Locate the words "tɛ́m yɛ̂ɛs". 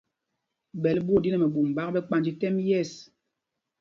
2.39-2.91